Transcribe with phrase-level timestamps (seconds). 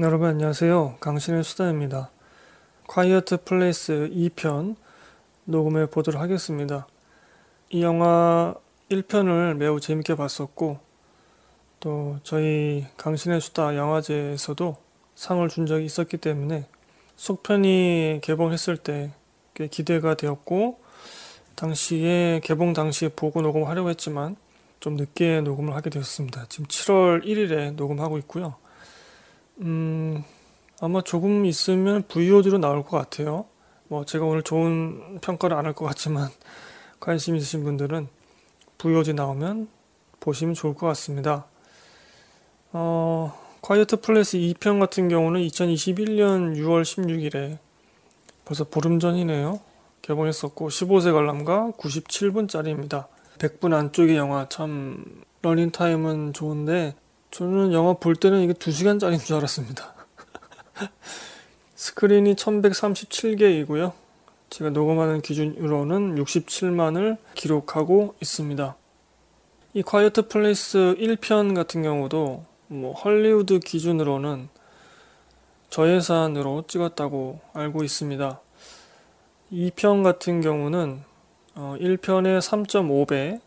[0.00, 0.98] 여러분 안녕하세요.
[1.00, 2.12] 강신의 수다입니다.
[2.86, 4.76] 콰이어트 플레이스 2편
[5.44, 6.86] 녹음해 보도록 하겠습니다.
[7.70, 8.54] 이 영화
[8.92, 10.78] 1편을 매우 재밌게 봤었고
[11.80, 14.76] 또 저희 강신의 수다 영화제에서도
[15.16, 16.68] 상을 준 적이 있었기 때문에
[17.16, 20.78] 속편이 개봉했을 때꽤 기대가 되었고
[21.56, 24.36] 당시에 개봉 당시에 보고 녹음하려고 했지만
[24.78, 26.46] 좀 늦게 녹음을 하게 되었습니다.
[26.48, 28.54] 지금 7월 1일에 녹음하고 있고요.
[29.60, 30.22] 음,
[30.80, 33.46] 아마 조금 있으면 VOD로 나올 것 같아요.
[33.88, 36.28] 뭐 제가 오늘 좋은 평가를 안 할 것 같지만
[37.00, 38.08] 관심 있으신 분들은
[38.78, 39.68] VOD 나오면
[40.20, 41.46] 보시면 좋을 것 같습니다.
[42.72, 47.58] 어, 콰이어트 플레이스 2편 같은 경우는 2021년 6월 16일에
[48.44, 49.60] 벌써 보름 전이네요.
[50.02, 53.06] 개봉했었고 15세 관람가 97분짜리입니다.
[53.38, 55.04] 100분 안쪽의 영화 참
[55.42, 56.94] 러닝 타임은 좋은데
[57.30, 59.94] 저는 영화 볼 때는 이게 2시간짜리인 줄 알았습니다.
[61.76, 63.92] 스크린이 1137개이고요.
[64.50, 68.76] 제가 녹음하는 기준으로는 67만을 기록하고 있습니다.
[69.74, 74.48] 이 콰이어트 플레이스 1편 같은 경우도 뭐 헐리우드 기준으로는
[75.70, 78.40] 저예산으로 찍었다고 알고 있습니다.
[79.52, 81.02] 2편 같은 경우는
[81.54, 83.40] 1편의 3.5배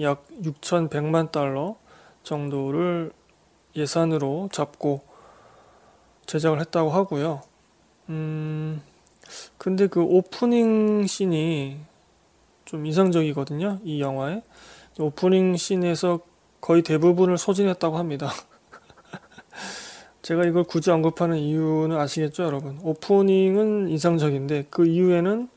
[0.00, 1.76] 약 6,100만 달러
[2.22, 3.12] 정도를
[3.76, 5.02] 예산으로 잡고
[6.26, 7.42] 제작을 했다고 하고요.
[8.08, 8.82] 음,
[9.58, 11.78] 근데 그 오프닝 씬이
[12.64, 13.80] 좀 인상적이거든요.
[13.84, 14.42] 이 영화에.
[14.98, 16.20] 오프닝 씬에서
[16.60, 18.30] 거의 대부분을 소진했다고 합니다.
[20.22, 22.78] 제가 이걸 굳이 언급하는 이유는 아시겠죠, 여러분?
[22.82, 25.48] 오프닝은 인상적인데 그 이후에는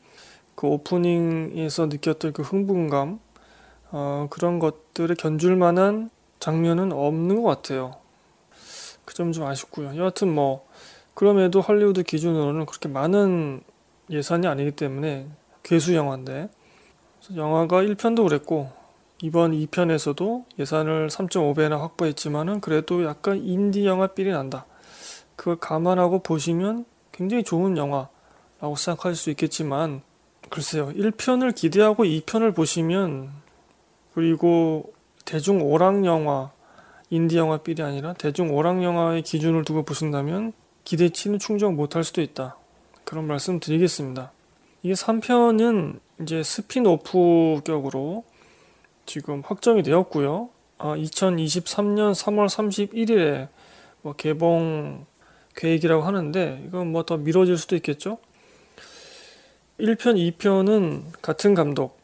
[0.54, 3.20] 그 오프닝에서 느꼈던 그 흥분감,
[3.92, 7.92] 어, 그런 것들을 견줄 만한 장면은 없는 것 같아요.
[9.06, 9.96] 그 점 좀 아쉽고요.
[9.96, 10.66] 여하튼 뭐
[11.14, 13.62] 그럼에도 할리우드 기준으로는 그렇게 많은
[14.10, 15.26] 예산이 아니기 때문에
[15.62, 16.50] 괴수 영화인데
[17.34, 18.70] 영화가 1편도 그랬고
[19.22, 24.66] 이번 2편에서도 예산을 3.5배나 확보했지만은 그래도 약간 인디 영화 삘이 난다.
[25.36, 30.02] 그걸 감안하고 보시면 굉장히 좋은 영화라고 생각할 수 있겠지만
[30.50, 30.88] 글쎄요.
[30.90, 33.30] 1편을 기대하고 2편을 보시면
[34.14, 34.92] 그리고
[35.24, 36.52] 대중 오락 영화
[37.10, 40.52] 인디 영화 삘이 아니라 대중 오락 영화의 기준을 두고 보신다면
[40.84, 42.56] 기대치는 충족 못할 수도 있다.
[43.04, 44.32] 그런 말씀 드리겠습니다.
[44.82, 48.24] 이게 3편은 이제 스피노프 격으로
[49.04, 50.50] 지금 확정이 되었고요.
[50.78, 53.48] 아, 2023년 3월 31일에
[54.02, 55.06] 뭐 개봉
[55.56, 58.18] 계획이라고 하는데 이건 뭐 더 미뤄질 수도 있겠죠.
[59.78, 62.00] 1편, 2편은 같은 감독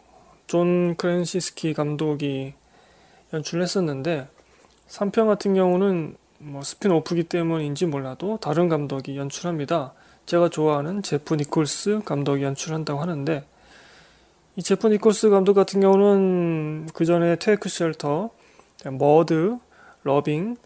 [0.47, 2.55] 존 크래신스키 감독이
[3.33, 4.29] 연출했었는데
[4.93, 9.95] 3편 같은 경우는 뭐 spin-off기 때문인지 몰라도 다른 감독이 연출합니다.
[10.27, 13.47] 제가 좋아하는 제프 니콜스 감독이 연출한다고 하는데
[14.57, 18.31] 이 제프 니콜스 감독 같은 경우는 그 전에 테이크 쉘터,
[18.99, 19.57] 머드,
[20.03, 20.57] 러빙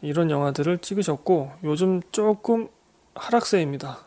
[0.00, 2.68] 이런 영화들을 찍으셨고 요즘 조금
[3.16, 3.98] 하락세입니다.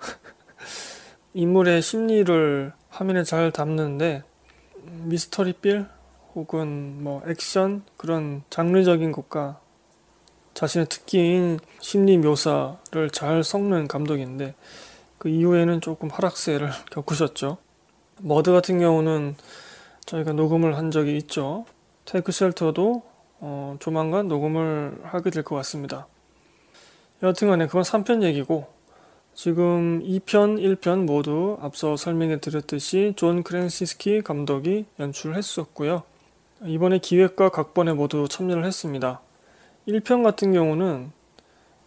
[1.34, 4.24] 인물의 심리를 화면에 잘 담는데
[5.04, 5.86] 미스터리물
[6.34, 9.65] 혹은 뭐 액션 그런 장르적인 것과
[10.56, 14.56] 자신의 특기인 심리 묘사를 잘 섞는 감독인데
[15.18, 17.58] 그 이후에는 조금 하락세를 겪으셨죠.
[18.22, 19.36] 머드 같은 경우는
[20.06, 21.66] 저희가 녹음을 한 적이 있죠.
[22.06, 23.04] 테이크 쉘터도
[23.42, 26.08] 어, 조만간 녹음을 하게 될 것 같습니다.
[27.22, 28.68] 여하튼간에 그건 3편 얘기고
[29.34, 36.04] 지금 2편, 1편 모두 앞서 설명해 드렸듯이 존 크래신스키 감독이 연출했었고요.
[36.64, 39.20] 이번에 기획과 각본에 모두 참여를 했습니다.
[39.88, 41.12] 1편 같은 경우는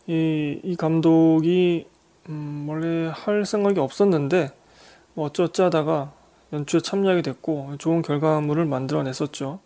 [0.07, 1.87] 이, 이 감독이
[2.29, 4.53] 음, 원래 할 생각이 없었는데
[5.15, 6.13] 뭐 어쩌지 하다가
[6.53, 9.59] 연출에 참여하게 됐고 좋은 결과물을 만들어냈었죠.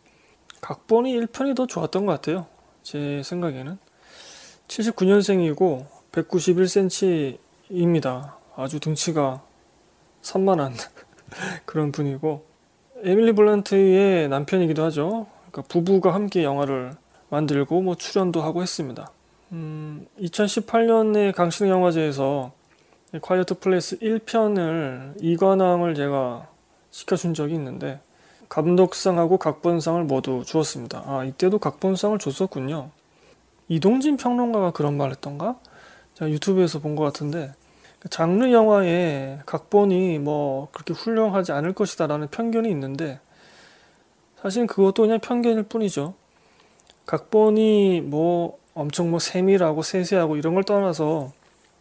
[0.60, 2.46] 각본이 1편이 더 좋았던 것 같아요.
[2.82, 3.78] 제 생각에는.
[4.68, 8.32] 79년생이고 191cm입니다.
[8.56, 9.42] 아주 등치가
[10.22, 10.72] 산만한
[11.66, 12.46] 그런 분이고
[13.02, 15.26] 에밀리 블란트의 남편이기도 하죠.
[15.50, 16.94] 그러니까 부부가 함께 영화를
[17.36, 19.10] 만들고 뭐 출연도 하고 했습니다.
[19.52, 22.52] 음, 2018년에 강신 영화제에서
[23.22, 26.46] 콰이어트 플레이스 1편을 이관왕을 제가
[26.90, 28.00] 시켜준 적이 있는데
[28.50, 31.04] 감독상하고 각본상을 모두 주었습니다.
[31.06, 32.90] 아 이때도 각본상을 줬었군요.
[33.68, 35.56] 이동진 평론가가 그런 말 했던가?
[36.14, 37.54] 제가 유튜브에서 본 것 같은데
[38.10, 43.20] 장르 영화에 각본이 뭐 그렇게 훌륭하지 않을 것이다라는 편견이 있는데
[44.42, 46.14] 사실 그것도 그냥 편견일 뿐이죠.
[47.06, 51.32] 각본이 뭐 엄청 뭐 세밀하고 세세하고 이런 걸 떠나서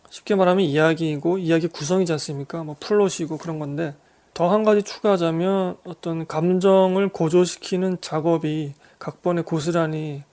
[0.09, 2.63] 쉽게 말하면 이야기이고 이야기 구성이지 않습니까?
[2.63, 3.95] 뭐 플롯이고 그런 건데
[4.33, 10.23] 더 한 가지 추가하자면 어떤 감정을 고조시키는 작업이 각본에 고스란히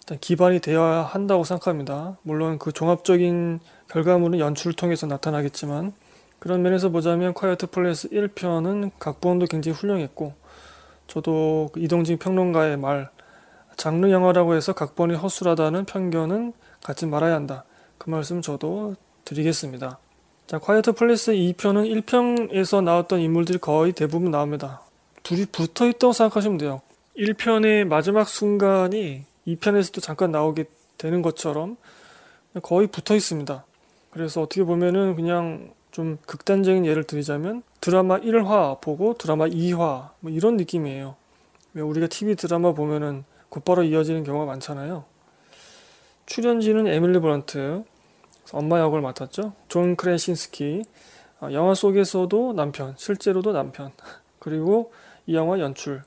[0.00, 2.18] 일단 기반이 되어야 한다고 생각합니다.
[2.22, 5.94] 물론 그 종합적인 결과물은 연출을 통해서 나타나겠지만
[6.38, 10.34] 그런 면에서 보자면 콰이어트 플레이스 1편은 각본도 굉장히 훌륭했고
[11.06, 13.08] 저도 그 이동진 평론가의 말
[13.76, 17.64] 장르 영화라고 해서 각본이 허술하다는 편견은 갖지 말아야 한다.
[17.98, 18.94] 그 말씀 저도
[19.24, 19.98] 드리겠습니다.
[20.46, 24.82] 자, 콰이어트 플레이스 2편은 1편에서 나왔던 인물들이 거의 대부분 나옵니다.
[25.22, 26.82] 둘이 붙어 있다고 생각하시면 돼요.
[27.16, 30.64] 1편의 마지막 순간이 2편에서도 잠깐 나오게
[30.98, 31.76] 되는 것처럼
[32.62, 33.64] 거의 붙어 있습니다.
[34.10, 40.56] 그래서 어떻게 보면은 그냥 좀 극단적인 예를 드리자면 드라마 1화 보고 드라마 2화 뭐 이런
[40.56, 41.16] 느낌이에요.
[41.74, 45.04] 왜 우리가 TV 드라마 보면은 곧바로 이어지는 경우가 많잖아요.
[46.26, 47.84] 출연진은 에밀리 블런트,
[48.50, 49.52] 엄마 역을 맡았죠.
[49.68, 50.82] 존 크래신스키,
[51.40, 53.92] 어, 영화 속에서도 남편, 실제로도 남편.
[54.40, 54.92] 그리고
[55.26, 56.02] 이 영화 연출.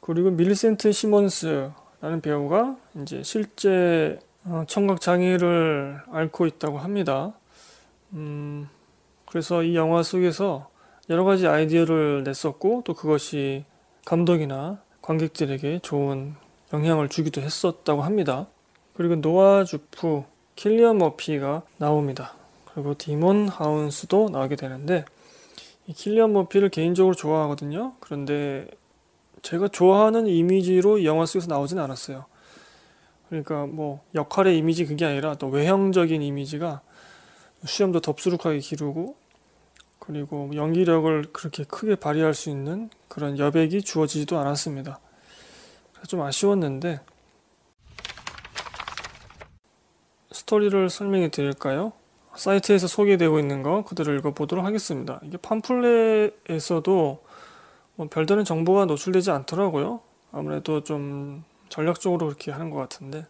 [0.00, 7.34] 그리고 밀리센트 시몬스라는 배우가 이제 실제 어, 청각 장애를 앓고 있다고 합니다.
[8.14, 8.70] 음,
[9.26, 10.70] 그래서 이 영화 속에서
[11.10, 13.66] 여러 가지 아이디어를 냈었고 또 그것이
[14.06, 16.42] 감독이나 관객들에게 좋은
[16.74, 18.48] 영향을 주기도 했었다고 합니다.
[18.94, 20.24] 그리고 노아 주프,
[20.56, 22.34] 킬리언 머피가 나옵니다.
[22.72, 25.04] 그리고 디몬 하운스도 나오게 되는데
[25.86, 27.94] 이 킬리언 머피를 개인적으로 좋아하거든요.
[28.00, 28.66] 그런데
[29.42, 32.24] 제가 좋아하는 이미지로 이 영화 속에서 나오진 않았어요.
[33.28, 36.80] 그러니까 뭐 역할의 이미지 그게 아니라 또 외형적인 이미지가
[37.64, 39.16] 수염도 덥수룩하게 기르고
[39.98, 44.98] 그리고 연기력을 그렇게 크게 발휘할 수 있는 그런 여백이 주어지지도 않았습니다.
[46.06, 47.00] 좀 아쉬웠는데
[50.32, 51.92] 스토리를 설명해 드릴까요?
[52.36, 55.20] 사이트에서 소개되고 있는 거 그대로 읽어보도록 하겠습니다.
[55.22, 57.24] 이게 팜플렛에서도
[57.96, 60.00] 뭐 별다른 정보가 노출되지 않더라고요.
[60.32, 63.26] 아무래도 좀 전략적으로 그렇게 하는 것 같은데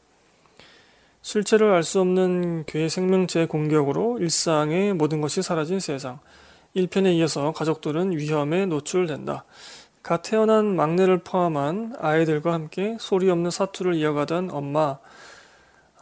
[1.22, 6.18] 실체를 알 수 없는 괴 생명체 공격으로 일상의 모든 것이 사라진 세상.
[6.76, 9.44] 1편에 이어서 가족들은 위험에 노출된다.
[10.04, 14.98] 갓 태어난 막내를 포함한 아이들과 함께 소리 없는 사투를 이어가던 엄마,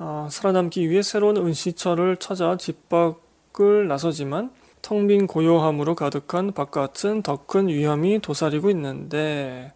[0.00, 4.50] 어, 살아남기 위해 새로운 은시처를 찾아 집 밖을 나서지만
[4.82, 9.72] 텅 빈 고요함으로 가득한 바깥은 더 큰 위험이 도사리고 있는데,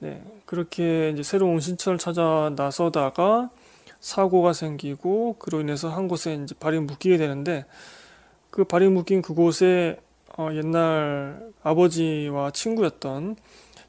[0.00, 3.50] 네, 그렇게 이제 새로운 은시처를 찾아 나서다가
[4.00, 7.64] 사고가 생기고 그로 인해서 한 곳에 이제 발이 묶이게 되는데
[8.50, 10.00] 그 발이 묶인 그곳에
[10.38, 13.36] 어, 옛날 아버지와 친구였던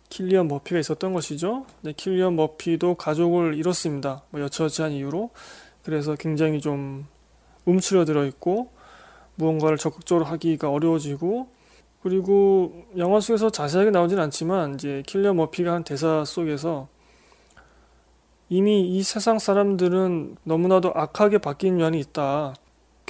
[0.10, 1.66] 킬리언 머피가 있었던 것이죠.
[1.82, 4.24] 네, 킬리언 머피도 가족을 잃었습니다.
[4.30, 5.30] 뭐 여처지한 이유로.
[5.84, 7.08] 그래서 굉장히 좀
[7.66, 8.72] 움츠러들어 있고
[9.36, 11.48] 무언가를 적극적으로 하기가 어려워지고
[12.04, 16.88] 그리고 영화 속에서 자세하게 나오진 않지만 이제 킬리언 머피가 한 대사 속에서
[18.50, 22.54] 이미 이 세상 사람들은 너무나도 악하게 바뀐 면이 있다.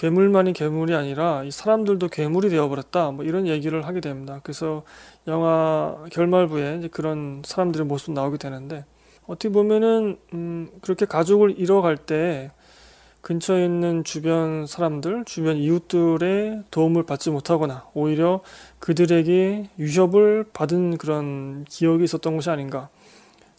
[0.02, 3.12] 괴물만이 괴물이 아니라 이 사람들도 괴물이 되어버렸다.
[3.12, 4.40] 뭐 이런 얘기를 하게 됩니다.
[4.42, 4.82] 그래서
[5.28, 8.84] 영화 결말부에 이제 그런 사람들의 모습 나오게 되는데
[9.28, 12.50] 어떻게 보면은 음 그렇게 가족을 잃어갈 때
[13.22, 18.42] 근처에 있는 주변 사람들, 주변 이웃들의 도움을 받지 못하거나 오히려
[18.80, 22.90] 그들에게 위협을 받은 그런 기억이 있었던 것이 아닌가.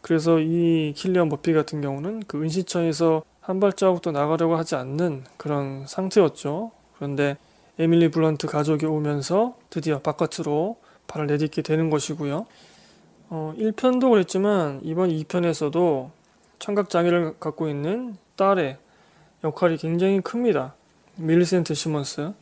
[0.01, 6.71] 그래서 이 킬리언 머피 같은 경우는 그 은시처에서 한 발자국도 나가려고 하지 않는 그런 상태였죠.
[6.97, 7.37] 그런데
[7.79, 10.77] 에밀리 블런트 가족이 오면서 드디어 바깥으로
[11.09, 12.47] 발을 내딛게 되는 것이고요.
[13.31, 16.11] 어, 1편도 그랬지만 이번 2편에서도
[16.61, 18.79] 청각장애를 갖고 있는 딸의
[19.43, 20.75] 역할이 굉장히 큽니다.
[21.17, 22.33] 밀리센트 시몬스.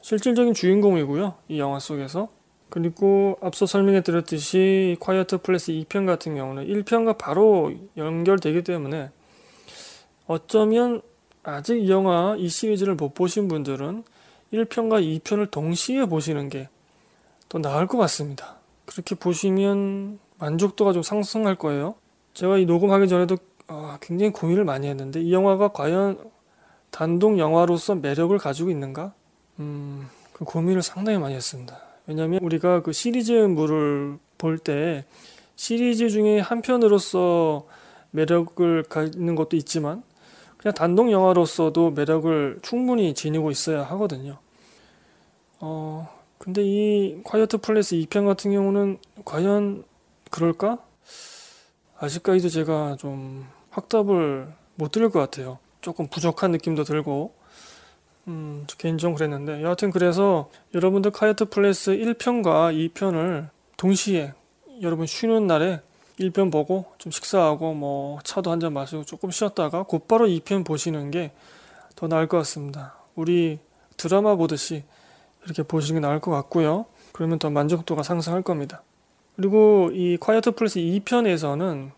[0.00, 1.34] 실질적인 주인공이고요.
[1.48, 2.28] 이 영화 속에서.
[2.68, 9.10] 그리고 앞서 설명해 드렸듯이 콰이어트 플레이스 2편 같은 경우는 1편과 바로 연결되기 때문에
[10.26, 11.02] 어쩌면
[11.42, 14.04] 아직 이 영화 이 시리즈를 못 보신 분들은
[14.52, 16.68] 1편과 2편을 동시에 보시는 게
[17.48, 18.56] 더 나을 것 같습니다.
[18.86, 21.94] 그렇게 보시면 만족도가 좀 상승할 거예요.
[22.34, 23.36] 제가 이 녹음하기 전에도
[23.68, 26.18] 어, 굉장히 고민을 많이 했는데 이 영화가 과연
[26.90, 29.12] 단독 영화로서 매력을 가지고 있는가?
[29.58, 31.78] 음, 그 고민을 상당히 많이 했습니다.
[32.06, 35.04] 왜냐하면 우리가 그 시리즈물을 볼 때
[35.56, 37.66] 시리즈 중에 한 편으로서
[38.10, 40.02] 매력을 갖는 것도 있지만
[40.66, 44.38] 그냥 단독 영화로서도 매력을 충분히 지니고 있어야 하거든요.
[45.60, 46.08] 어,
[46.38, 49.84] 근데 이 콰이어트 플레이스 2편 같은 경우는 과연
[50.28, 50.78] 그럴까?
[52.00, 55.60] 아직까지도 제가 좀 확답을 못 드릴 것 같아요.
[55.82, 57.32] 조금 부족한 느낌도 들고
[58.26, 64.34] 음, 개인적으로 그랬는데 여하튼 그래서 여러분들 콰이어트 플레이스 1편과 2편을 동시에
[64.82, 65.80] 여러분 쉬는 날에
[66.18, 71.32] 1편 보고 좀 식사하고 뭐 차도 한 잔 마시고 조금 쉬었다가 곧바로 2편 보시는 게
[71.96, 72.94] 더 나을 것 같습니다.
[73.14, 73.58] 우리
[73.96, 74.84] 드라마 보듯이
[75.44, 76.84] 이렇게 보시는 게 나을 것 같고요.
[77.12, 78.82] 그러면 더 만족도가 상승할 겁니다.
[79.34, 81.90] 그리고 이 콰이어트 플레이스 2편에서는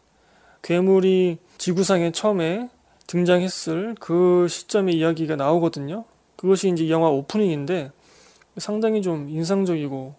[0.63, 2.71] 괴물이 지구상에 처음에
[3.09, 6.05] 등장했을 그 시점의 이야기가 나오거든요.
[6.37, 7.91] 그것이 이제 영화 오프닝인데
[8.59, 10.15] 상당히 좀 인상적이고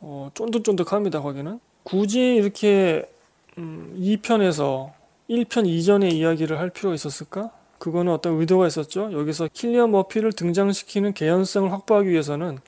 [0.00, 1.22] 어, 쫀득쫀득합니다.
[1.22, 3.10] 거기는 굳이 이렇게
[3.58, 4.92] 음, 2편에서
[5.30, 7.50] 1편 이전의 이야기를 할 필요가 있었을까?
[7.78, 9.12] 그거는 어떤 의도가 있었죠.
[9.12, 12.58] 여기서 킬리어 머피를 등장시키는 개연성을 확보하기 위해서는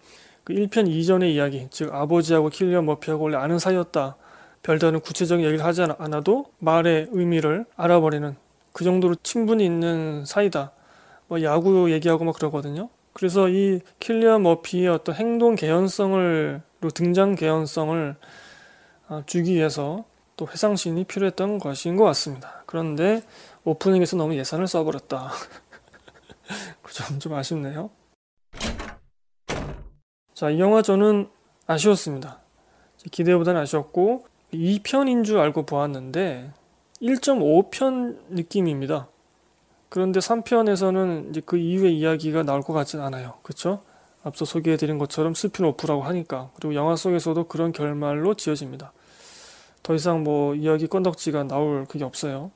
[0.45, 4.17] 그 1편 이전의 이야기, 즉 아버지하고 킬리어 머피하고 원래 아는 사이였다.
[4.63, 8.37] 별다른 구체적인 얘기를 하지 않아도 말의 의미를 알아버리는
[8.73, 10.73] 그 정도로 친분이 있는 사이다.
[11.29, 12.89] 뭐 야구 얘기하고 막 그러거든요.
[13.13, 16.63] 그래서 이 킬리어 머피의 어떤 행동 개연성을
[16.95, 18.17] 등장 개연성을
[19.09, 20.05] 아, 주기 위해서
[20.37, 22.63] 또 회상신이 필요했던 것인 것 같습니다.
[22.67, 23.23] 그런데
[23.65, 25.31] 오프닝에서 너무 예산을 써버렸다.
[26.83, 27.91] 그 점 좀 아쉽네요.
[30.35, 31.29] 자, 이 영화 저는
[31.67, 32.41] 아쉬웠습니다.
[33.11, 36.53] 기대보다는 아쉬웠고 2편인 줄 알고 보았는데
[37.03, 39.09] 1.5편 느낌입니다.
[39.89, 43.35] 그런데 3편에서는 이제 그 이후의 이야기가 나올 것 같진 않아요.
[43.43, 43.83] 그쵸?
[44.23, 48.93] 앞서 소개해드린 것처럼 스핀오프라고 하니까 그리고 영화 속에서도 그런 결말로 지어집니다.
[49.87, 52.51] 더 이상 뭐 이야기 건덕지가 나올 그게 없어요.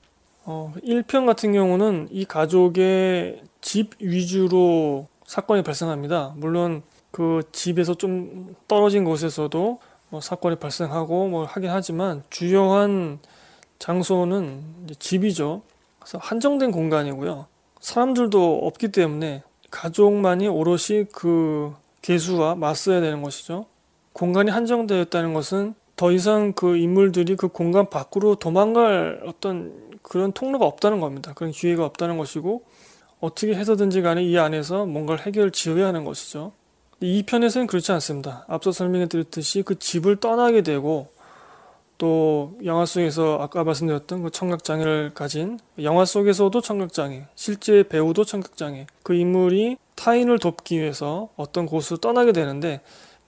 [0.44, 6.34] 어, 1편 같은 경우는 이 가족의 집 위주로 사건이 발생합니다.
[6.34, 6.82] 물론
[7.12, 13.20] 그 집에서 좀 떨어진 곳에서도 뭐 사건이 발생하고 뭐 하긴 하지만 주요한
[13.78, 15.62] 장소는 집이죠.
[16.00, 17.46] 그래서 한정된 공간이고요.
[17.78, 23.66] 사람들도 없기 때문에 가족만이 오롯이 그 개수와 맞서야 되는 것이죠.
[24.14, 30.64] 공간이 한정되어 있다는 것은 더 이상 그 인물들이 그 공간 밖으로 도망갈 어떤 그런 통로가
[30.64, 31.34] 없다는 겁니다.
[31.34, 32.62] 그런 기회가 없다는 것이고
[33.20, 36.52] 어떻게 해서든지 간에 이 안에서 뭔가를 해결 지어야 하는 것이죠.
[37.00, 38.46] 이 편에서는 그렇지 않습니다.
[38.48, 41.08] 앞서 설명해 드렸듯이 그 집을 떠나게 되고
[41.98, 49.12] 또 영화 속에서 아까 말씀드렸던 그 청각장애를 가진 영화 속에서도 청각장애, 실제 배우도 청각장애 그
[49.12, 52.80] 인물이 타인을 돕기 위해서 어떤 곳을 떠나게 되는데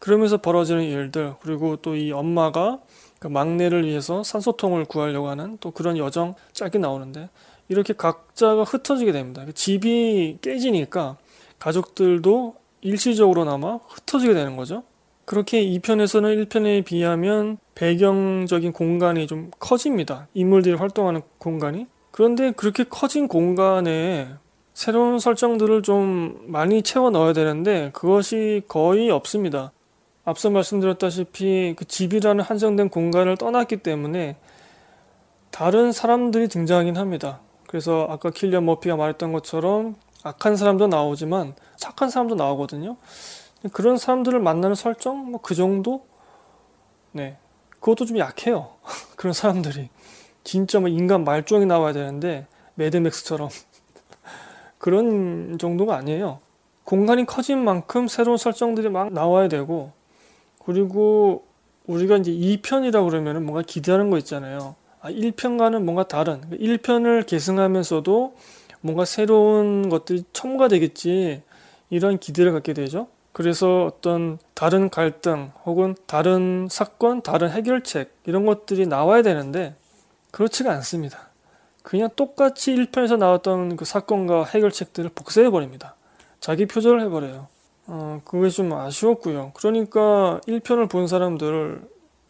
[0.03, 2.81] 그러면서 벌어지는 일들 그리고 또 이 엄마가
[3.21, 7.29] 그 막내를 위해서 산소통을 구하려고 하는 또 그런 여정 짧게 나오는데
[7.69, 9.45] 이렇게 각자가 흩어지게 됩니다.
[9.55, 11.19] 집이 깨지니까
[11.61, 14.83] 가족들도 일시적으로나마 흩어지게 되는 거죠.
[15.25, 20.27] 그렇게 2편에서는 1편에 비하면 배경적인 공간이 좀 커집니다.
[20.35, 21.87] 인물들이 활동하는 공간이.
[22.11, 24.29] 그런데 그렇게 커진 공간에
[24.75, 29.71] 새로운 설정들을 좀 많이 채워 넣어야 되는데 그것이 거의 없습니다.
[30.25, 34.37] 앞서 말씀드렸다시피 그 집이라는 한정된 공간을 떠났기 때문에
[35.51, 37.41] 다른 사람들이 등장하긴 합니다.
[37.67, 42.97] 그래서 아까 킬리어 머피가 말했던 것처럼 악한 사람도 나오지만 착한 사람도 나오거든요.
[43.73, 46.07] 그런 사람들을 만나는 설정 뭐 그 정도?
[47.13, 47.37] 네.
[47.81, 48.71] 그것도 좀 약해요.
[49.17, 49.91] 그런 사람들이
[50.45, 53.49] 진짜 뭐 인간 말종이 나와야 되는데 매드맥스처럼
[54.79, 56.39] 그런 정도가 아니에요.
[56.85, 59.93] 공간이 커진 만큼 새로운 설정들이 막 나와야 되고
[60.65, 61.45] 그리고
[61.87, 64.77] 우리가 이제 2편이라고 그러면 뭔가 기대하는 거 있잖아요.
[65.01, 68.37] 아, 1편과는 뭔가 다른 1편을 계승하면서도
[68.81, 71.43] 뭔가 새로운 것들이 첨가되겠지
[71.91, 73.09] 이런 기대를 갖게 되죠.
[73.33, 79.75] 그래서 어떤 다른 갈등 혹은 다른 사건, 다른 해결책 이런 것들이 나와야 되는데
[80.31, 81.31] 그렇지가 않습니다.
[81.83, 85.97] 그냥 똑같이 1편에서 나왔던 그 사건과 해결책들을 복사해 버립니다.
[86.41, 87.49] 자기 표절을 해 버려요.
[87.87, 89.53] 어, 그게 좀 아쉬웠고요.
[89.55, 91.83] 그러니까 1편을 본 사람들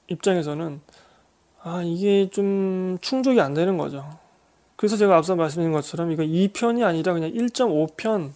[0.09, 0.80] 입장에서는
[1.62, 4.04] 아, 이게 좀 충족이 안 되는 거죠.
[4.76, 8.32] 그래서 제가 앞서 말씀드린 것처럼 이거 2편이 아니라 그냥 1.5편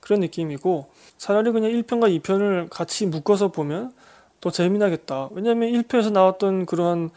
[0.00, 3.92] 그런 느낌이고 차라리 그냥 1편과 2편을 같이 묶어서 보면
[4.40, 5.28] 더 재미나겠다.
[5.32, 7.10] 왜냐면 1편에서 나왔던 그러한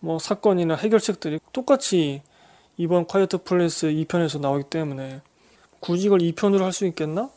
[0.00, 2.22] 뭐 사건이나 해결책들이 똑같이
[2.76, 5.22] 이번 콰이어트 플레이스 2편에서 나오기 때문에
[5.80, 7.30] 굳이 이걸 2편으로 할 수 있겠나?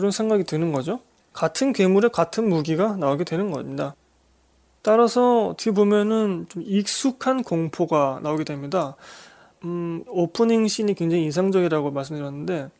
[0.00, 1.00] 그런 생각이 드는 거죠.
[1.34, 3.94] 같은 괴물에 같은 무기가 나오게 되는 겁니다.
[4.80, 8.96] 따라서 어떻게 보면은 좀 익숙한 공포가 나오게 됩니다.
[9.64, 12.70] 음, 오프닝 씬이 굉장히 인상적이라고 말씀드렸는데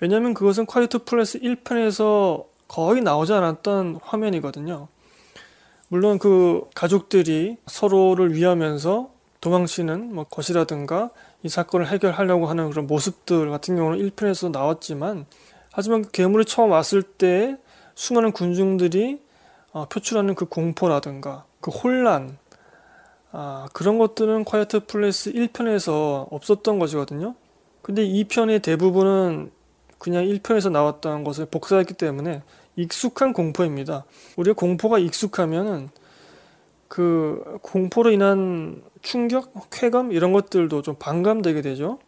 [0.00, 4.88] 왜냐면 그것은 콰이어트 플레이스 1편에서 거의 나오지 않았던 화면이거든요.
[5.88, 11.08] 물론 그 가족들이 서로를 위하면서 도망치는 뭐 것이라든가
[11.42, 15.24] 이 사건을 해결하려고 하는 그런 모습들 같은 경우는 1편에서 나왔지만
[15.72, 17.56] 하지만 그 괴물이 처음 왔을 때
[17.94, 19.20] 수많은 군중들이
[19.72, 22.38] 어, 표출하는 그 공포라든가 그 혼란
[23.32, 27.34] 아, 그런 것들은 콰이어트 플레이스 1편에서 없었던 것이거든요.
[27.82, 29.52] 근데 2편의 대부분은
[29.98, 32.42] 그냥 1편에서 나왔던 것을 복사했기 때문에
[32.76, 34.04] 익숙한 공포입니다.
[34.36, 35.90] 우리가 공포가 익숙하면은
[36.88, 42.00] 그 공포로 인한 충격, 쾌감 이런 것들도 좀 반감되게 되죠.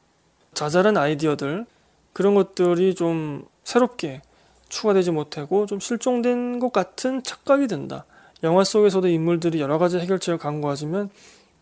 [0.55, 1.67] 자잘한 아이디어들
[2.13, 4.23] 그런 것들이 좀 새롭게
[4.69, 8.05] 추가되지 못하고 좀 실종된 것 같은 착각이 든다.
[8.43, 11.11] 영화 속에서도 인물들이 여러 가지 해결책을 강구하지만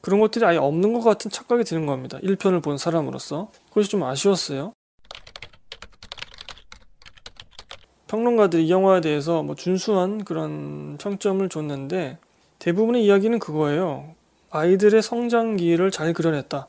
[0.01, 2.19] 그런 것들이 아예 없는 것 같은 착각이 드는 겁니다.
[2.19, 3.51] 1편을 본 사람으로서.
[3.69, 4.73] 그것이 좀 아쉬웠어요.
[8.07, 12.19] 평론가들이 이 영화에 대해서 뭐 준수한 그런 평점을 줬는데
[12.59, 14.15] 대부분의 이야기는 그거예요.
[14.51, 16.67] 아이들의 성장기를 잘 그려냈다.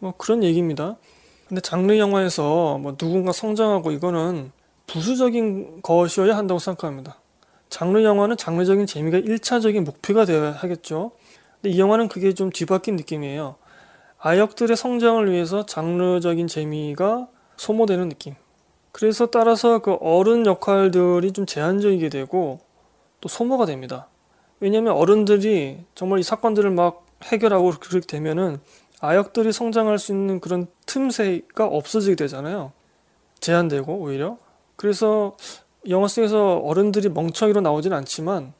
[0.00, 0.96] 뭐 그런 얘기입니다.
[1.48, 4.52] 근데 장르 영화에서 뭐 누군가 성장하고 이거는
[4.86, 7.20] 부수적인 것이어야 한다고 생각합니다.
[7.70, 11.12] 장르 영화는 장르적인 재미가 1차적인 목표가 되어야 하겠죠.
[11.60, 13.56] 근데 이 영화는 그게 좀 뒤바뀐 느낌이에요.
[14.18, 18.34] 아역들의 성장을 위해서 장르적인 재미가 소모되는 느낌.
[18.92, 22.60] 그래서 따라서 그 어른 역할들이 좀 제한적이게 되고
[23.20, 24.08] 또 소모가 됩니다.
[24.60, 28.60] 왜냐하면 어른들이 정말 이 사건들을 막 해결하고 그렇게 되면은
[29.00, 32.72] 아역들이 성장할 수 있는 그런 틈새가 없어지게 되잖아요.
[33.40, 34.38] 제한되고 오히려.
[34.76, 35.36] 그래서
[35.88, 38.52] 영화 속에서 어른들이 멍청이로 나오진 않지만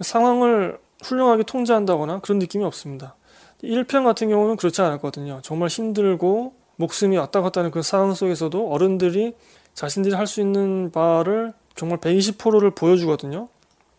[0.00, 3.16] 상황을 훌륭하게 통제한다거나 그런 느낌이 없습니다.
[3.62, 5.40] 1편 같은 경우는 그렇지 않았거든요.
[5.42, 9.34] 정말 힘들고 목숨이 왔다 갔다 하는 그 상황 속에서도 어른들이
[9.74, 13.48] 자신들이 할 수 있는 바를 정말 120%를 보여주거든요.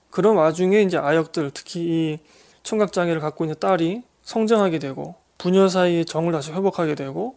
[0.10, 2.20] 그런 와중에 이제 아역들, 특히 이
[2.64, 7.36] 청각장애를 갖고 있는 딸이 성장하게 되고 부녀 사이의 정을 다시 회복하게 되고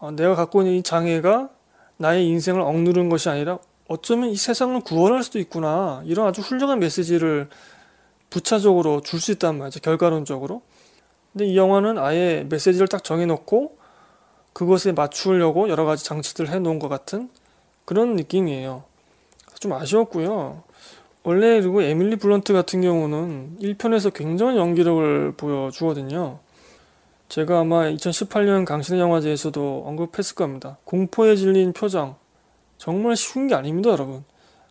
[0.00, 1.48] 어, 내가 갖고 있는 이 장애가
[1.96, 7.48] 나의 인생을 억누르는 것이 아니라 어쩌면 이 세상을 구원할 수도 있구나 이런 아주 훌륭한 메시지를
[8.30, 10.62] 부차적으로 줄 수 있단 말이죠 결과론적으로
[11.32, 13.78] 근데 이 영화는 아예 메시지를 딱 정해놓고
[14.52, 17.28] 그것에 맞추려고 여러 가지 장치들을 해놓은 것 같은
[17.84, 18.84] 그런 느낌이에요.
[19.60, 20.62] 좀 아쉬웠고요.
[21.22, 26.38] 원래 그리고 에밀리 블런트 같은 경우는 1편에서 굉장한 연기력을 보여주거든요.
[27.28, 30.78] 제가 아마 2018년 강신의 영화제에서도 언급했을 겁니다.
[30.84, 32.16] 공포에 질린 표정.
[32.78, 34.24] 정말 쉬운 게 아닙니다, 여러분.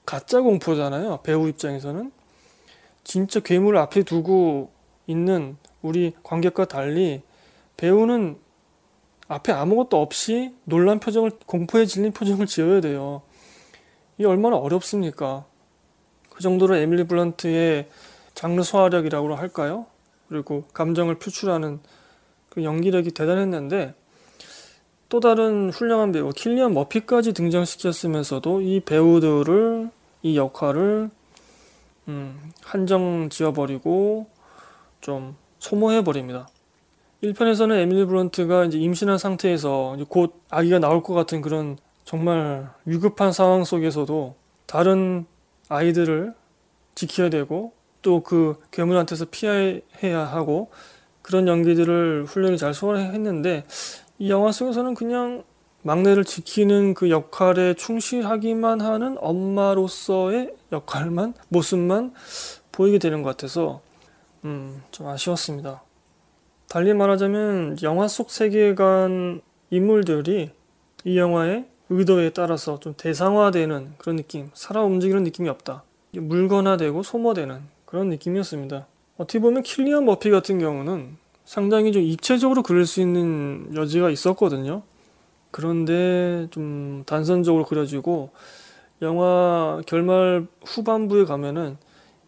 [0.06, 2.12] 가짜 공포잖아요, 배우 입장에서는.
[3.04, 4.72] 진짜 괴물을 앞에 두고
[5.08, 7.22] 있는 우리 관객과 달리
[7.76, 8.38] 배우는
[9.28, 13.22] 앞에 아무것도 없이 놀란 표정을 공포에 질린 표정을 지어야 돼요.
[14.18, 15.46] 이게 얼마나 어렵습니까?
[16.30, 17.90] 그 정도로 에밀리 블런트의
[18.36, 19.86] 장르 소화력이라고 할까요?
[20.30, 21.80] 그리고 감정을 표출하는
[22.54, 23.96] 그 연기력이 대단했는데
[25.10, 29.90] 또 다른 훌륭한 배우 킬리안 머피까지 등장시켰으면서도 이 배우들을
[30.22, 31.10] 이 역할을
[32.10, 34.28] 음, 한정 지어버리고
[35.02, 36.48] 좀 소모해버립니다.
[37.24, 43.32] 1편에서는 에밀리 블런트가 이제 임신한 상태에서 이제 곧 아기가 나올 것 같은 그런 정말 위급한
[43.32, 44.36] 상황 속에서도
[44.68, 45.26] 다른
[45.70, 46.36] 아이들을
[46.94, 50.70] 지켜야 되고 또 그 괴물한테서 피해야 하고
[51.24, 53.64] 그런 연기들을 훌륭히 잘 소화했는데
[54.20, 55.44] 이 영화 속에서는 그냥
[55.82, 62.14] 막내를 지키는 그 역할에 충실하기만 하는 엄마로서의 역할만 모습만
[62.72, 63.82] 보이게 되는 것 같아서
[64.46, 65.82] 음, 좀 아쉬웠습니다.
[66.68, 70.52] 달리 말하자면 영화 속 세계관 인물들이
[71.04, 75.84] 이 영화의 의도에 따라서 좀 대상화되는 그런 느낌, 살아 움직이는 느낌이 없다.
[76.14, 78.88] 물건화되고 소모되는 그런 느낌이었습니다.
[79.18, 84.82] 어떻게 보면 킬리안 머피 같은 경우는 상당히 좀 입체적으로 그릴 수 있는 여지가 있었거든요.
[85.52, 88.32] 그런데 좀 단선적으로 그려지고
[89.02, 91.78] 영화 결말 후반부에 가면은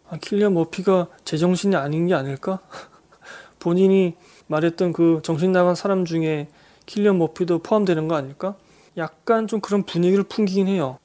[0.08, 2.60] 아, 킬리안 머피가 제정신이 아닌 게 아닐까?
[3.58, 4.14] 본인이
[4.46, 6.48] 말했던 그 정신 나간 사람 중에
[6.84, 8.54] 킬리언 머피도 포함되는 거 아닐까?
[8.96, 10.98] 약간 좀 그런 분위기를 풍기긴 해요.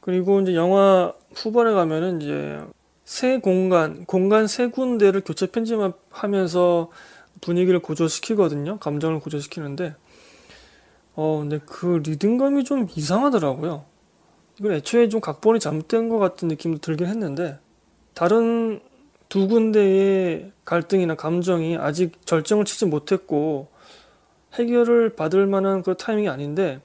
[0.00, 2.60] 그리고 이제 영화 후반에 가면은 이제
[3.06, 6.90] 새 공간, 공간 세 군데를 교체 편집하면서
[7.40, 8.78] 분위기를 고조시키거든요.
[8.78, 9.94] 감정을 고조시키는데,
[11.14, 13.84] 어, 근데 그 리듬감이 좀 이상하더라고요.
[14.58, 17.58] 이건 애초에 좀 각본이 잘못된 것 같은 느낌도 들긴 했는데,
[18.12, 18.80] 다른
[19.28, 23.68] 두 군데의 갈등이나 감정이 아직 절정을 치지 못했고
[24.54, 26.80] 해결을 받을 만한 그 타이밍이 아닌데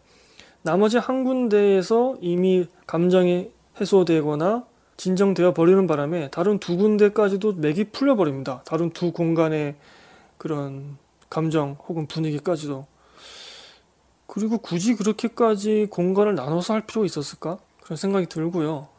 [0.62, 4.66] 나머지 한 군데에서 이미 감정이 해소되거나
[5.02, 8.62] 진정되어 버리는 바람에 다른 두 군데까지도 맥이 풀려 버립니다.
[8.68, 9.74] 다른 두 공간의
[10.38, 12.86] 그런 감정 혹은 분위기까지도
[14.28, 17.58] 그리고 굳이 그렇게까지 공간을 나눠서 할 필요가 있었을까?
[17.82, 18.90] 그런 생각이 들고요.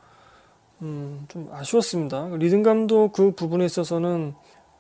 [0.81, 2.31] 음, 좀 아쉬웠습니다.
[2.35, 4.35] 리듬감도 그 부분에 있어서는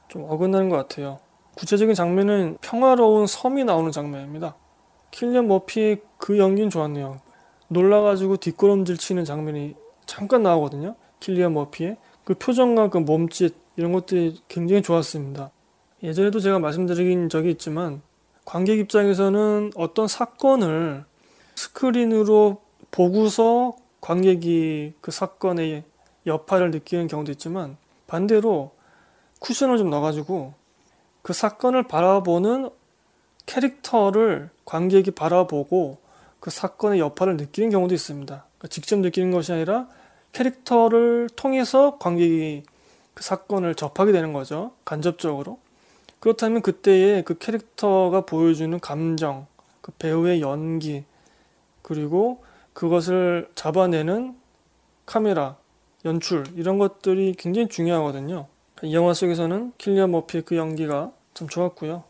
[0.08, 1.20] 좀 어긋나는 것 같아요.
[1.54, 4.56] 구체적인 장면은 평화로운 섬이 나오는 장면입니다.
[5.12, 7.20] 킬리안 머피의 그 연기는 좋았네요.
[7.68, 10.96] 놀라가지고 뒷걸음질 치는 장면이 잠깐 나오거든요.
[11.22, 15.50] 킬리안 머피의 그 표정과 그 몸짓 이런 것들이 굉장히 좋았습니다.
[16.02, 18.02] 예전에도 제가 말씀드린 적이 있지만
[18.44, 21.04] 관객 입장에서는 어떤 사건을
[21.54, 25.84] 스크린으로 보고서 관객이 그 사건의
[26.26, 28.72] 여파를 느끼는 경우도 있지만 반대로
[29.38, 30.54] 쿠션을 좀 넣어가지고
[31.22, 32.70] 그 사건을 바라보는
[33.46, 35.98] 캐릭터를 관객이 바라보고
[36.40, 38.44] 그 사건의 여파를 느끼는 경우도 있습니다.
[38.58, 39.88] 그러니까 직접 느끼는 것이 아니라
[40.32, 42.64] 캐릭터를 통해서 관객이
[43.14, 44.72] 그 사건을 접하게 되는 거죠.
[44.84, 45.58] 간접적으로.
[46.20, 49.46] 그렇다면 그때의 그 캐릭터가 보여주는 감정,
[49.80, 51.04] 그 배우의 연기,
[51.82, 52.42] 그리고
[52.72, 54.36] 그것을 잡아내는
[55.04, 55.56] 카메라,
[56.04, 58.46] 연출, 이런 것들이 굉장히 중요하거든요.
[58.82, 62.04] 이 영화 속에서는 킬리안 머피의 그 연기가 참 좋았고요.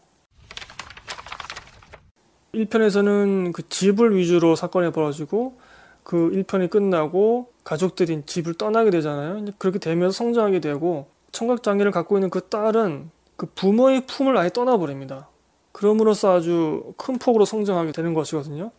[2.55, 5.59] 1편에서는 그 집을 위주로 사건이 벌어지고
[6.03, 9.45] 그 1편이 끝나고 가족들이 집을 떠나게 되잖아요.
[9.59, 15.29] 그렇게 되면서 성장하게 되고 청각 장애를 갖고 있는 그 딸은 그 부모의 품을 아예 떠나버립니다.
[15.73, 18.71] 그럼으로써 아주 큰 폭으로 성장하게 되는 것이거든요.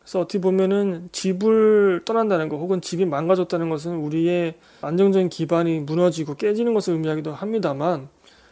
[0.00, 6.72] 그래서 어떻게 보면은 집을 떠난다는 것 혹은 집이 망가졌다는 것은 우리의 안정적인 기반이 무너지고 깨지는
[6.72, 8.08] 것을 의미하기도 합니다만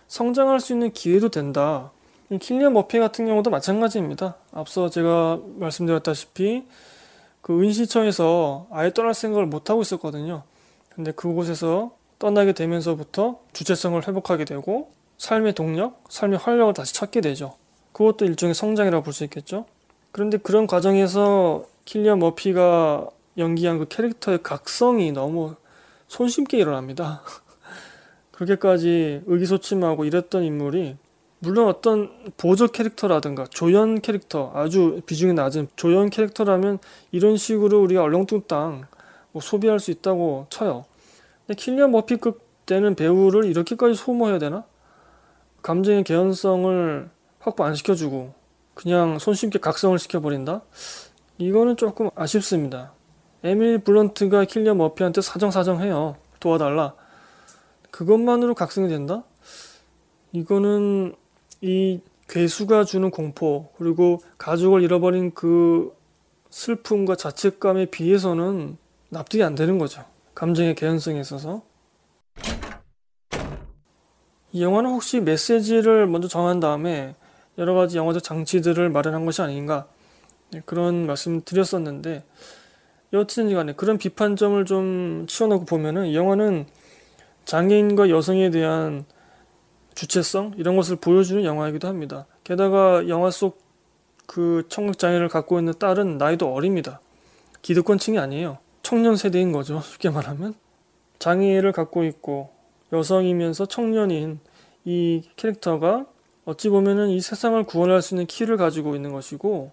[0.06, 1.92] 성장할 수 있는 기회도 된다.
[2.40, 4.36] 킬리안 머피 같은 경우도 마찬가지입니다.
[4.52, 6.64] 앞서 제가 말씀드렸다시피
[7.46, 10.42] 그 은시청에서 아예 떠날 생각을 못 하고 있었거든요.
[10.88, 17.54] 근데 그곳에서 떠나게 되면서부터 주체성을 회복하게 되고 삶의 동력, 삶의 활력을 다시 찾게 되죠.
[17.92, 19.64] 그것도 일종의 성장이라고 볼 수 있겠죠.
[20.10, 25.54] 그런데 그런 과정에서 킬리안 머피가 연기한 그 캐릭터의 각성이 너무
[26.08, 27.22] 손쉽게 일어납니다.
[28.32, 30.96] 그렇게까지 의기소침하고 이랬던 인물이
[31.38, 36.78] 물론 어떤 보조 캐릭터라든가 조연 캐릭터 아주 비중이 낮은 조연 캐릭터라면
[37.12, 38.86] 이런 식으로 우리가 얼렁뚱땅
[39.32, 40.86] 뭐 소비할 수 있다고 쳐요.
[41.46, 44.64] 근데 킬리안 머피급 되는 배우를 이렇게까지 소모해야 되나?
[45.62, 48.32] 감정의 개연성을 확보 안 시켜주고
[48.74, 50.62] 그냥 손쉽게 각성을 시켜버린다?
[51.38, 52.92] 이거는 조금 아쉽습니다.
[53.44, 56.16] 에밀 블런트가 킬리안 머피한테 사정사정해요.
[56.40, 56.94] 도와달라.
[57.90, 59.22] 그것만으로 각성이 된다?
[60.32, 61.14] 이거는
[61.66, 65.92] 이 괴수가 주는 공포 그리고 가족을 잃어버린 그
[66.50, 68.76] 슬픔과 자책감에 비해서는
[69.08, 70.04] 납득이 안 되는 거죠.
[70.34, 71.62] 감정의 개연성에 있어서.
[74.52, 77.16] 이 영화는 혹시 메시지를 먼저 정한 다음에
[77.58, 79.88] 여러 가지 영화적 장치들을 마련한 것이 아닌가
[80.52, 82.22] 네, 그런 말씀 드렸었는데
[83.12, 86.66] 여튼 간에 그런 비판점을 좀 치워놓고 보면은 이 영화는
[87.44, 89.04] 장애인과 여성에 대한
[89.96, 92.26] 주체성 이런 것을 보여주는 영화이기도 합니다.
[92.44, 93.66] 게다가 영화 속
[94.26, 97.00] 그 청각 장애를 갖고 있는 딸은 나이도 어립니다.
[97.62, 98.58] 기득권층이 아니에요.
[98.82, 99.80] 청년 세대인 거죠.
[99.86, 100.54] 쉽게 말하면
[101.18, 102.50] 장애를 갖고 있고
[102.92, 104.40] 여성이면서 청년인
[104.84, 106.06] 이 캐릭터가
[106.44, 109.72] 어찌 보면은 이 세상을 구원할 수 있는 키를 가지고 있는 것이고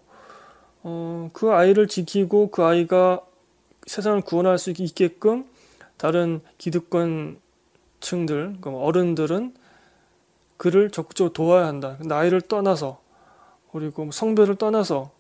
[0.84, 3.22] 어, 그 아이를 지키고 그 아이가
[3.86, 5.46] 세상을 구원할 수 있게끔
[5.98, 7.40] 다른 기득권층들,
[8.64, 9.54] 어른들은
[10.58, 11.98] 그를 적극적으로 도와야 한다.
[12.02, 13.00] 나이를 떠나서
[13.72, 15.12] 그리고 성별을 떠나서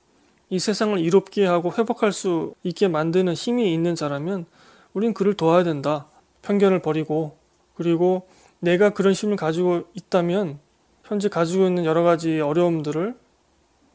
[0.49, 4.45] 이 세상을 이롭게 하고 회복할 수 있게 만드는 힘이 있는 자라면
[4.93, 6.05] 우린 그를 도와야 된다.
[6.43, 7.37] 편견을 버리고
[7.75, 8.27] 그리고
[8.59, 10.59] 내가 그런 힘을 가지고 있다면
[11.03, 13.15] 현재 가지고 있는 여러 가지 어려움들을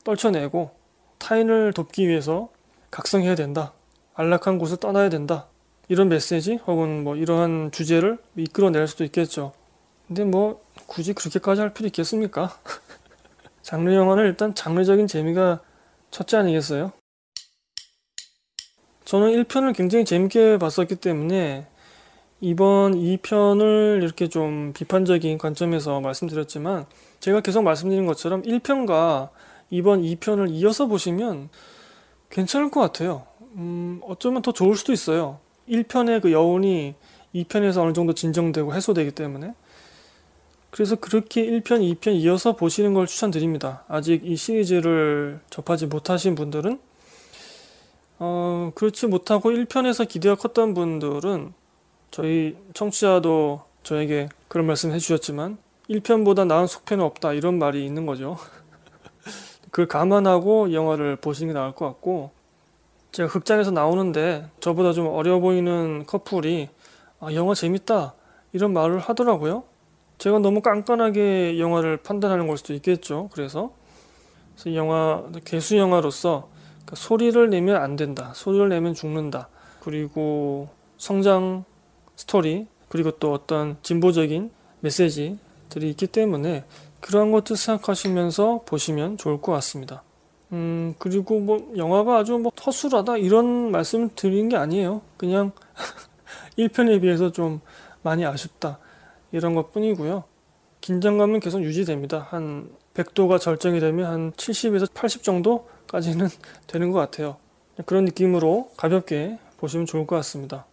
[0.05, 0.71] 떨쳐내고
[1.19, 2.49] 타인을 돕기 위해서
[2.91, 3.73] 각성해야 된다.
[4.15, 5.47] 안락한 곳을 떠나야 된다.
[5.89, 9.53] 이런 메시지 혹은 뭐 이러한 주제를 이끌어낼 수도 있겠죠.
[10.09, 12.59] 근데 뭐 굳이 그렇게까지 할 필요 있겠습니까?
[13.63, 15.61] 장르 영화는 일단 장르적인 재미가
[16.11, 16.93] 첫째 아니겠어요?
[19.05, 21.67] 저는 1편을 굉장히 재밌게 봤었기 때문에
[22.41, 26.87] 이번 2편을 이렇게 좀 비판적인 관점에서 말씀드렸지만
[27.21, 29.29] 제가 계속 말씀드린 것처럼 1편과
[29.71, 31.51] 이번 2편을 이어서 보시면
[32.31, 33.27] 괜찮을 것 같아요.
[33.57, 35.39] 음, 어쩌면 더 좋을 수도 있어요.
[35.69, 36.95] 1편의 그 여운이
[37.35, 39.53] 2편에서 어느 정도 진정되고 해소되기 때문에
[40.71, 43.85] 그래서 그렇게 1편, 2편 이어서 보시는 걸 추천드립니다.
[43.89, 46.79] 아직 이 시리즈를 접하지 못하신 분들은
[48.21, 51.53] 어, 그렇지 못하고 1편에서 기대가 컸던 분들은
[52.11, 58.37] 저희 청취자도 저에게 그런 말씀 해주셨지만 1편보다 나은 속편은 없다 이런 말이 있는 거죠.
[59.71, 62.31] 그걸 감안하고 영화를 보시는 게 나을 것 같고
[63.13, 66.69] 제가 극장에서 나오는데 저보다 좀 어려 보이는 커플이
[67.21, 68.15] 아, 영화 재밌다
[68.53, 69.65] 이런 말을 하더라고요.
[70.19, 73.29] 제가 너무 깐깐하게 영화를 판단하는 걸 수도 있겠죠.
[73.33, 73.73] 그래서,
[74.55, 76.49] 그래서 영화 개수 영화로서
[76.85, 78.33] 그러니까 소리를 내면 안 된다.
[78.35, 79.49] 소리를 내면 죽는다.
[79.81, 81.65] 그리고 성장
[82.17, 84.51] 스토리 그리고 또 어떤 진보적인
[84.81, 86.65] 메시지들이 있기 때문에
[87.01, 90.03] 그러한 것들 생각하시면서 보시면 좋을 것 같습니다.
[90.53, 95.03] 음, 그리고 뭐, 영화가 아주 뭐, 허술하다, 이런 말씀을 드리는 게 아니에요.
[95.17, 95.53] 그냥,
[96.59, 97.61] 1편에 비해서 좀
[98.03, 98.79] 많이 아쉽다.
[99.33, 100.25] 이런 것 뿐이고요.
[100.81, 102.27] 긴장감은 계속 유지됩니다.
[102.31, 106.29] 한 100도가 절정이 되면 한 70에서 80 정도까지는
[106.67, 107.37] 되는 것 같아요.
[107.87, 110.67] 그런 느낌으로 가볍게 보시면 좋을 것 같습니다.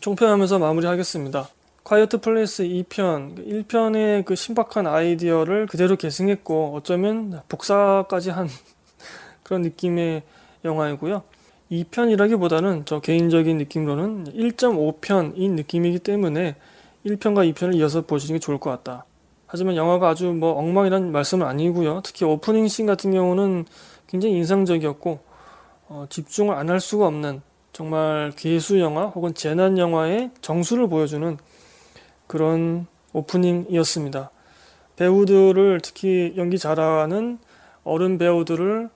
[0.00, 1.48] 총평하면서 마무리하겠습니다.
[1.84, 8.48] 콰이어트 플레이스 2편, 1편의 그 신박한 아이디어를 그대로 계승했고 어쩌면 복사까지 한
[9.42, 10.22] 그런 느낌의
[10.64, 11.22] 영화이고요.
[11.72, 16.54] 2편이라기보다는 저 개인적인 느낌으로는 1.5편인 느낌이기 때문에
[17.04, 19.04] 1편과 2편을 이어서 보시는 게 좋을 것 같다.
[19.46, 22.02] 하지만 영화가 아주 뭐 엉망이란 말씀은 아니고요.
[22.04, 23.64] 특히 오프닝 씬 같은 경우는
[24.06, 25.18] 굉장히 인상적이었고
[25.88, 27.42] 어, 집중을 안 할 수가 없는
[27.72, 31.36] 정말 괴수 영화 혹은 재난 영화의 정수를 보여주는
[32.26, 34.30] 그런 오프닝이었습니다.
[34.96, 37.38] 배우들을 특히 연기 잘하는
[37.84, 38.88] 어른 배우들을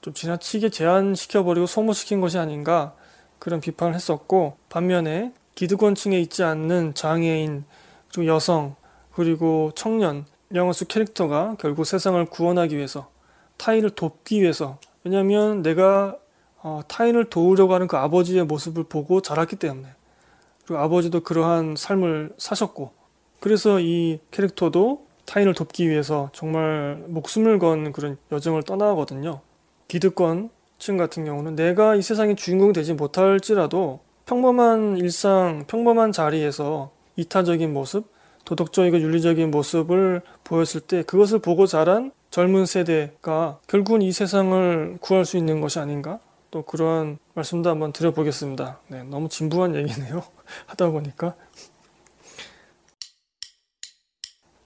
[0.00, 2.94] 좀 지나치게 제한시켜버리고 소모시킨 것이 아닌가
[3.38, 7.64] 그런 비판을 했었고 반면에 기득권층에 있지 않는 장애인
[8.12, 8.76] 그리고 여성
[9.12, 13.10] 그리고 청년 영화 속 캐릭터가 결국 세상을 구원하기 위해서
[13.56, 16.16] 타인을 돕기 위해서 왜냐하면 내가
[16.62, 19.88] 어, 타인을 도우려고 하는 그 아버지의 모습을 보고 자랐기 때문에
[20.66, 22.90] 그리고 아버지도 그러한 삶을 사셨고
[23.40, 29.40] 그래서 이 캐릭터도 타인을 돕기 위해서 정말 목숨을 건 그런 여정을 떠나거든요.
[29.88, 38.10] 기득권층 같은 경우는 내가 이 세상의 주인공이 되지 못할지라도 평범한 일상, 평범한 자리에서 이타적인 모습,
[38.44, 45.36] 도덕적이고 윤리적인 모습을 보였을 때 그것을 보고 자란 젊은 세대가 결국은 이 세상을 구할 수
[45.36, 46.20] 있는 것이 아닌가
[46.56, 48.80] 또 그러한 말씀도 한번 드려보겠습니다.
[48.88, 50.22] 네, 너무 진부한 얘기네요.
[50.64, 51.34] 하다 보니까.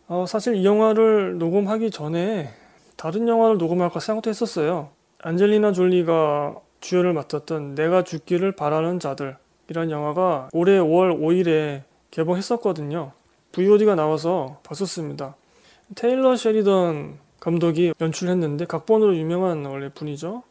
[0.07, 2.51] 어, 사실 이 영화를 녹음하기 전에
[2.95, 4.91] 다른 영화를 녹음할까 생각도 했었어요.
[5.19, 13.11] 안젤리나 졸리가 주연을 맡았던 내가 죽기를 바라는 자들이란 영화가 올해 5월 5일에 개봉했었거든요.
[13.51, 15.35] VOD가 나와서 봤었습니다.
[15.97, 20.45] 테일러 셰리던 감독이 연출했는데 각본으로 유명한 원래 분이죠.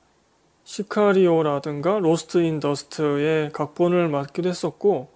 [0.64, 5.10] 시카리오라든가 로스트 인 더스트의 각본을 맡기도 했었고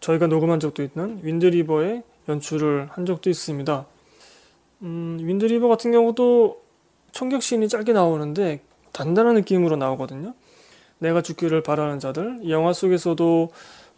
[0.00, 3.86] 저희가 녹음한 적도 있는 윈드리버의 연출을 한 적도 있습니다.
[4.82, 6.62] 음, 윈드리버 같은 경우도
[7.12, 8.60] 총격신이 짧게 나오는데
[8.92, 10.34] 단단한 느낌으로 나오거든요.
[10.98, 13.50] 내가 죽기를 바라는 자들 이 영화 속에서도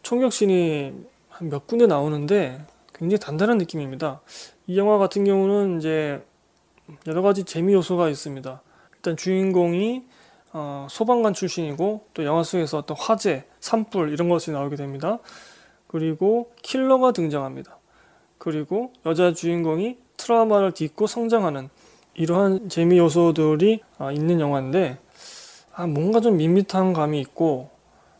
[0.02, 2.60] 총격신이 한 몇 군데 나오는데
[2.94, 4.20] 굉장히 단단한 느낌입니다.
[4.66, 6.22] 이 영화 같은 경우는 이제
[7.06, 8.60] 여러 가지 재미 요소가 있습니다.
[8.96, 10.04] 일단 주인공이
[10.52, 15.18] 어, 소방관 출신이고 또 영화 속에서 어떤 화재, 산불 이런 것이 나오게 됩니다.
[15.86, 17.78] 그리고 킬러가 등장합니다.
[18.38, 21.68] 그리고 여자 주인공이 트라우마를 딛고 성장하는
[22.14, 24.98] 이러한 재미 요소들이 아, 있는 영화인데
[25.74, 27.70] 아, 뭔가 좀 밋밋한 감이 있고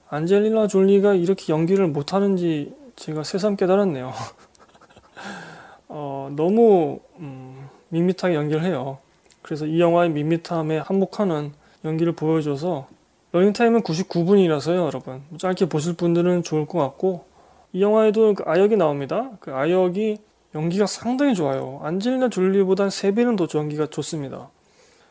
[0.09, 4.13] 안젤리나 졸리가 이렇게 연기를 못하는지 제가 새삼 깨달았네요.
[5.89, 8.99] 어, 너무 음, 밋밋하게 연기를 해요.
[9.43, 11.53] 그래서 이 영화의 밋밋함에 한몫하는
[11.85, 12.89] 연기를 보여줘서
[13.33, 15.23] 러닝타임은 99분이라서요 여러분.
[15.39, 17.25] 짧게 보실 분들은 좋을 것 같고
[17.73, 19.31] 이 영화에도 그 아역이 나옵니다.
[19.41, 20.19] 그 아역이
[20.55, 21.81] 연기가 상당히 좋아요.
[21.83, 24.51] 안젤리나 졸리보단 3배는 더 연기가 좋습니다.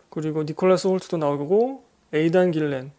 [0.09, 2.91] 그리고 니콜라스 홀트도 나오고 에이단 길렌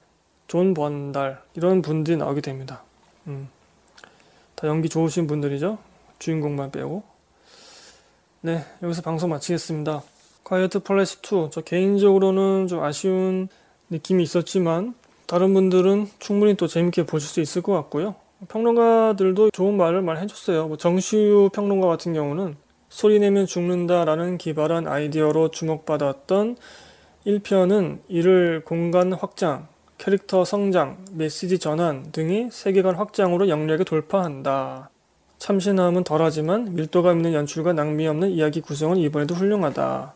[0.48, 2.82] 존 번달 이런 분들이 나오게 됩니다.
[3.28, 3.48] 음.
[4.56, 5.78] 다 연기 좋으신 분들이죠?
[6.18, 7.04] 주인공만 빼고.
[8.40, 10.02] 네 여기서 방송 마치겠습니다.
[10.42, 13.48] 콰이어트 플레이스 2 저 개인적으로는 좀 아쉬운
[13.92, 14.94] 느낌이 있었지만
[15.26, 18.16] 다른 분들은 충분히 또 재밌게 보실 수 있을 것 같고요.
[18.48, 20.66] 평론가들도 좋은 말을 많이 해줬어요.
[20.66, 22.56] 뭐 정시우 평론가 같은 경우는
[22.88, 26.56] 소리 내면 죽는다라는 기발한 아이디어로 주목받았던
[27.26, 34.90] 1편은 이를 공간 확장, 캐릭터 성장, 메시지 전환 등의 세계관 확장으로 영리하게 돌파한다.
[35.38, 40.14] 참신함은 덜하지만 밀도감 있는 연출과 낭비 없는 이야기 구성은 이번에도 훌륭하다.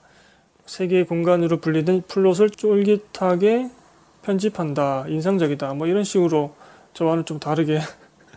[0.67, 3.71] 세계의 공간으로 분리된 플롯을 쫄깃하게
[4.23, 5.07] 편집한다.
[5.09, 5.75] 인상적이다.
[5.75, 6.55] 뭐 이런 식으로
[6.95, 7.81] 저와는 좀 다르게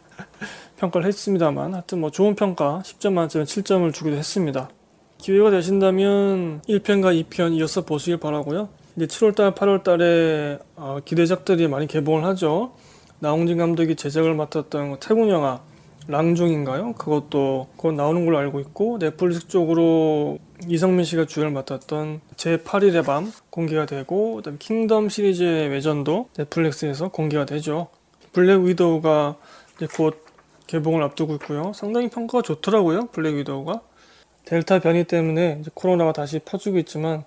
[0.77, 4.69] 평가를 했습니다만 하여튼 뭐 좋은 평가 10점 만점에 7점을 주기도 했습니다.
[5.17, 8.69] 기회가 되신다면 1편과 2편 이어서 보시길 바라고요.
[8.95, 12.71] 이제 7월달, 8월달에 어, 기대작들이 많이 개봉을 하죠.
[13.19, 15.61] 나홍진 감독이 제작을 맡았던 태국 영화
[16.09, 16.93] 랑종인가요?
[16.93, 23.85] 그것도 곧 나오는 걸로 알고 있고 넷플릭스 쪽으로 이성민 씨가 주연을 맡았던 제8일의 밤 공개가
[23.85, 27.89] 되고 그다음 킹덤 시리즈의 외전도 넷플릭스에서 공개가 되죠.
[28.33, 29.35] 블랙 위도우가
[29.75, 30.25] 이제 곧
[30.65, 31.73] 개봉을 앞두고 있고요.
[31.73, 33.07] 상당히 평가가 좋더라고요.
[33.11, 33.81] 블랙 위도우가
[34.45, 37.23] 델타 변이 때문에 코로나가 다시 퍼지고 있지만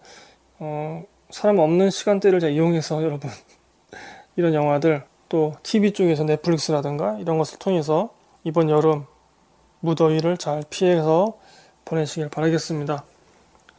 [0.58, 3.30] 어, 사람 없는 시간대를 잘 이용해서 여러분
[4.34, 8.10] 이런 영화들 또 TV 쪽에서 넷플릭스라든가 이런 것을 통해서
[8.44, 9.06] 이번 여름
[9.80, 11.38] 무더위를 잘 피해서
[11.84, 13.04] 보내시길 바라겠습니다.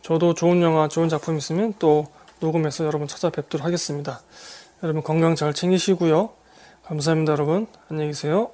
[0.01, 2.07] 저도 좋은 영화, 좋은 작품 있으면 또
[2.39, 4.21] 녹음해서 여러분 찾아뵙도록 하겠습니다.
[4.83, 6.29] 여러분 건강 잘 챙기시고요.
[6.83, 7.67] 감사합니다, 여러분.
[7.89, 8.51] 안녕히 계세요.